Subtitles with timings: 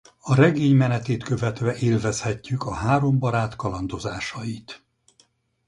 [0.19, 4.83] A regény menetét követve élvezhetjük a három barát kalandozásait.